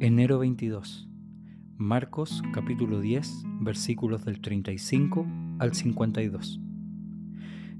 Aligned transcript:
Enero 0.00 0.38
22. 0.38 1.08
Marcos 1.76 2.44
capítulo 2.52 3.00
10 3.00 3.42
versículos 3.62 4.24
del 4.24 4.40
35 4.40 5.26
al 5.58 5.74
52. 5.74 6.60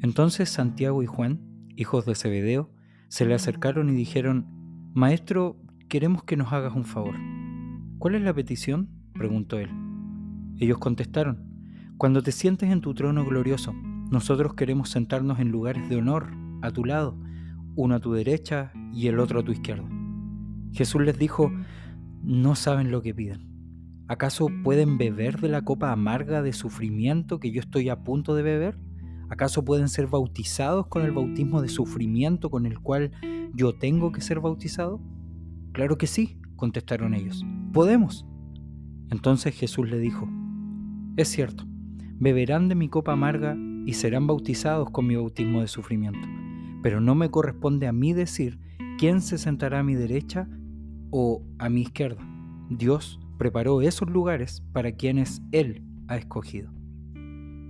Entonces 0.00 0.48
Santiago 0.48 1.02
y 1.02 1.06
Juan, 1.06 1.42
hijos 1.76 2.06
de 2.06 2.14
Zebedeo, 2.14 2.70
se 3.08 3.26
le 3.26 3.34
acercaron 3.34 3.90
y 3.90 3.92
dijeron, 3.92 4.46
Maestro, 4.94 5.60
queremos 5.90 6.24
que 6.24 6.38
nos 6.38 6.54
hagas 6.54 6.74
un 6.74 6.86
favor. 6.86 7.16
¿Cuál 7.98 8.14
es 8.14 8.22
la 8.22 8.32
petición? 8.32 8.88
preguntó 9.12 9.58
él. 9.58 9.68
Ellos 10.58 10.78
contestaron, 10.78 11.44
Cuando 11.98 12.22
te 12.22 12.32
sientes 12.32 12.70
en 12.70 12.80
tu 12.80 12.94
trono 12.94 13.26
glorioso, 13.26 13.74
nosotros 14.10 14.54
queremos 14.54 14.88
sentarnos 14.88 15.38
en 15.38 15.50
lugares 15.50 15.86
de 15.90 15.96
honor 15.96 16.32
a 16.62 16.70
tu 16.70 16.86
lado, 16.86 17.18
uno 17.74 17.96
a 17.96 18.00
tu 18.00 18.14
derecha 18.14 18.72
y 18.94 19.08
el 19.08 19.18
otro 19.18 19.40
a 19.40 19.44
tu 19.44 19.52
izquierda. 19.52 19.86
Jesús 20.72 21.02
les 21.02 21.18
dijo, 21.18 21.52
no 22.26 22.56
saben 22.56 22.90
lo 22.90 23.02
que 23.02 23.14
piden. 23.14 23.46
¿Acaso 24.08 24.48
pueden 24.64 24.98
beber 24.98 25.40
de 25.40 25.48
la 25.48 25.62
copa 25.62 25.92
amarga 25.92 26.42
de 26.42 26.52
sufrimiento 26.52 27.38
que 27.38 27.52
yo 27.52 27.60
estoy 27.60 27.88
a 27.88 28.02
punto 28.02 28.34
de 28.34 28.42
beber? 28.42 28.76
¿Acaso 29.30 29.64
pueden 29.64 29.88
ser 29.88 30.08
bautizados 30.08 30.88
con 30.88 31.02
el 31.02 31.12
bautismo 31.12 31.62
de 31.62 31.68
sufrimiento 31.68 32.50
con 32.50 32.66
el 32.66 32.80
cual 32.80 33.12
yo 33.54 33.76
tengo 33.78 34.10
que 34.10 34.20
ser 34.20 34.40
bautizado? 34.40 35.00
Claro 35.72 35.98
que 35.98 36.08
sí, 36.08 36.40
contestaron 36.56 37.14
ellos. 37.14 37.44
Podemos. 37.72 38.26
Entonces 39.10 39.54
Jesús 39.54 39.88
le 39.88 39.98
dijo, 40.00 40.28
es 41.16 41.28
cierto, 41.28 41.64
beberán 42.18 42.68
de 42.68 42.74
mi 42.74 42.88
copa 42.88 43.12
amarga 43.12 43.56
y 43.86 43.92
serán 43.92 44.26
bautizados 44.26 44.90
con 44.90 45.06
mi 45.06 45.14
bautismo 45.14 45.60
de 45.60 45.68
sufrimiento, 45.68 46.26
pero 46.82 47.00
no 47.00 47.14
me 47.14 47.30
corresponde 47.30 47.86
a 47.86 47.92
mí 47.92 48.12
decir 48.12 48.58
quién 48.98 49.20
se 49.20 49.38
sentará 49.38 49.80
a 49.80 49.84
mi 49.84 49.94
derecha 49.94 50.48
o 51.10 51.42
a 51.58 51.68
mi 51.68 51.82
izquierda. 51.82 52.22
Dios 52.70 53.20
preparó 53.38 53.82
esos 53.82 54.10
lugares 54.10 54.62
para 54.72 54.92
quienes 54.92 55.42
Él 55.52 55.82
ha 56.08 56.16
escogido. 56.16 56.70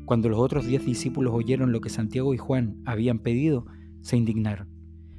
Cuando 0.05 0.29
los 0.29 0.39
otros 0.39 0.67
diez 0.67 0.85
discípulos 0.87 1.35
oyeron 1.35 1.73
lo 1.73 1.81
que 1.81 1.89
Santiago 1.89 2.33
y 2.33 2.39
Juan 2.39 2.77
habían 2.85 3.19
pedido, 3.19 3.67
se 4.03 4.17
indignaron. 4.17 4.69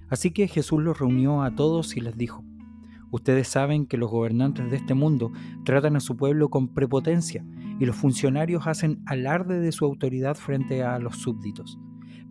Así 0.10 0.32
que 0.32 0.48
Jesús 0.48 0.82
los 0.82 0.98
reunió 0.98 1.44
a 1.44 1.56
todos 1.56 1.98
y 1.98 2.00
les 2.00 2.16
dijo, 2.18 2.44
Ustedes 3.10 3.48
saben 3.48 3.86
que 3.86 3.98
los 3.98 4.12
gobernantes 4.12 4.70
de 4.70 4.78
este 4.78 4.94
mundo 4.94 5.32
tratan 5.64 5.95
a 5.95 6.02
su 6.02 6.18
pueblo 6.18 6.50
con 6.50 6.73
prepotencia 6.73 7.45
y 7.80 7.86
los 7.86 7.95
funcionarios 7.95 8.68
hacen 8.68 9.02
alarde 9.06 9.60
de 9.60 9.72
su 9.72 9.86
autoridad 9.86 10.36
frente 10.36 10.84
a 10.84 11.00
los 11.00 11.18
súbditos. 11.18 11.80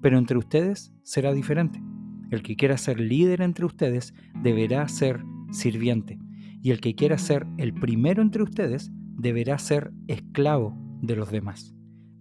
Pero 0.03 0.19
entre 0.19 0.37
ustedes 0.37 0.93
será 1.03 1.33
diferente. 1.33 1.83
El 2.31 2.43
que 2.43 2.57
quiera 2.57 2.77
ser 2.77 3.01
líder 3.01 3.41
entre 3.41 3.65
ustedes 3.65 4.15
deberá 4.43 4.87
ser 4.89 5.25
sirviente, 5.51 6.19
y 6.63 6.71
el 6.71 6.81
que 6.81 6.95
quiera 6.95 7.19
ser 7.19 7.47
el 7.59 7.75
primero 7.75 8.23
entre 8.23 8.43
ustedes 8.43 8.91
deberá 9.17 9.59
ser 9.59 9.93
esclavo 10.09 10.77
de 11.03 11.17
los 11.17 11.31
demás. 11.31 11.75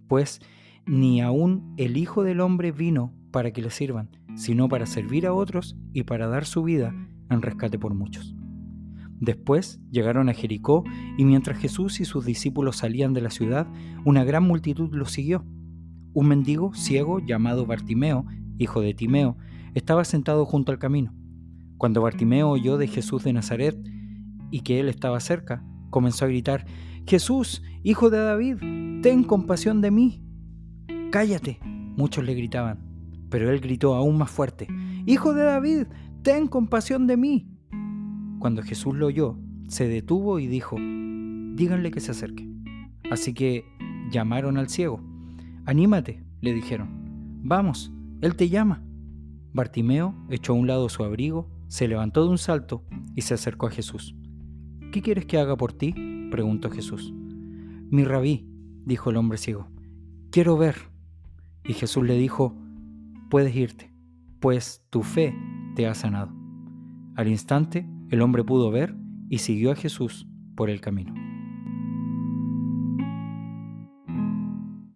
Pues 0.08 0.40
ni 0.86 1.20
aun 1.20 1.74
el 1.76 1.96
Hijo 1.96 2.22
del 2.22 2.40
Hombre 2.40 2.72
vino 2.72 3.12
para 3.32 3.52
que 3.52 3.62
le 3.62 3.70
sirvan, 3.70 4.10
sino 4.36 4.68
para 4.68 4.86
servir 4.86 5.26
a 5.26 5.32
otros 5.32 5.76
y 5.92 6.04
para 6.04 6.28
dar 6.28 6.44
su 6.44 6.62
vida 6.62 6.94
en 7.28 7.42
rescate 7.42 7.78
por 7.78 7.94
muchos. 7.94 8.34
Después 9.18 9.80
llegaron 9.90 10.28
a 10.28 10.34
Jericó 10.34 10.84
y 11.16 11.24
mientras 11.24 11.58
Jesús 11.58 12.00
y 12.00 12.04
sus 12.04 12.24
discípulos 12.24 12.76
salían 12.76 13.14
de 13.14 13.22
la 13.22 13.30
ciudad, 13.30 13.66
una 14.04 14.24
gran 14.24 14.44
multitud 14.44 14.94
los 14.94 15.10
siguió. 15.10 15.44
Un 16.12 16.28
mendigo 16.28 16.74
ciego 16.74 17.18
llamado 17.18 17.66
Bartimeo, 17.66 18.26
hijo 18.58 18.80
de 18.80 18.94
Timeo, 18.94 19.36
estaba 19.74 20.04
sentado 20.04 20.44
junto 20.44 20.70
al 20.70 20.78
camino. 20.78 21.14
Cuando 21.78 22.02
Bartimeo 22.02 22.50
oyó 22.50 22.78
de 22.78 22.86
Jesús 22.86 23.24
de 23.24 23.32
Nazaret 23.32 23.76
y 24.50 24.60
que 24.60 24.80
él 24.80 24.88
estaba 24.88 25.20
cerca, 25.20 25.64
comenzó 25.90 26.24
a 26.24 26.28
gritar, 26.28 26.66
Jesús, 27.06 27.62
hijo 27.82 28.10
de 28.10 28.18
David, 28.18 28.56
ten 29.02 29.24
compasión 29.24 29.80
de 29.80 29.90
mí. 29.90 30.22
Cállate, 31.10 31.60
muchos 31.62 32.24
le 32.24 32.34
gritaban, 32.34 33.26
pero 33.30 33.50
él 33.50 33.60
gritó 33.60 33.94
aún 33.94 34.18
más 34.18 34.30
fuerte, 34.30 34.66
Hijo 35.08 35.34
de 35.34 35.44
David, 35.44 35.84
ten 36.22 36.48
compasión 36.48 37.06
de 37.06 37.16
mí. 37.16 37.46
Cuando 38.40 38.64
Jesús 38.64 38.96
lo 38.96 39.06
oyó, 39.06 39.38
se 39.68 39.86
detuvo 39.86 40.40
y 40.40 40.48
dijo, 40.48 40.74
díganle 40.80 41.92
que 41.92 42.00
se 42.00 42.10
acerque. 42.10 42.50
Así 43.08 43.32
que 43.32 43.64
llamaron 44.10 44.58
al 44.58 44.68
ciego. 44.68 45.00
Anímate, 45.64 46.24
le 46.40 46.52
dijeron. 46.52 46.88
Vamos, 47.44 47.92
él 48.20 48.34
te 48.34 48.48
llama. 48.48 48.82
Bartimeo 49.52 50.16
echó 50.28 50.54
a 50.54 50.56
un 50.56 50.66
lado 50.66 50.88
su 50.88 51.04
abrigo 51.04 51.55
se 51.68 51.88
levantó 51.88 52.24
de 52.24 52.30
un 52.30 52.38
salto 52.38 52.84
y 53.14 53.22
se 53.22 53.34
acercó 53.34 53.66
a 53.66 53.70
Jesús. 53.70 54.14
¿Qué 54.92 55.02
quieres 55.02 55.26
que 55.26 55.38
haga 55.38 55.56
por 55.56 55.72
ti? 55.72 55.94
preguntó 56.30 56.70
Jesús. 56.70 57.12
Mi 57.90 58.04
rabí, 58.04 58.48
dijo 58.84 59.10
el 59.10 59.16
hombre 59.16 59.38
ciego, 59.38 59.68
quiero 60.30 60.56
ver. 60.56 60.76
Y 61.64 61.72
Jesús 61.72 62.04
le 62.04 62.16
dijo, 62.16 62.56
puedes 63.30 63.54
irte, 63.54 63.92
pues 64.40 64.84
tu 64.90 65.02
fe 65.02 65.34
te 65.74 65.86
ha 65.86 65.94
sanado. 65.94 66.32
Al 67.16 67.28
instante, 67.28 67.88
el 68.10 68.22
hombre 68.22 68.44
pudo 68.44 68.70
ver 68.70 68.94
y 69.28 69.38
siguió 69.38 69.72
a 69.72 69.76
Jesús 69.76 70.28
por 70.54 70.70
el 70.70 70.80
camino. 70.80 71.25